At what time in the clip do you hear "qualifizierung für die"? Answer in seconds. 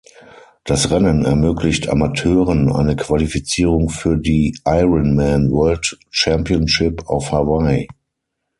2.95-4.57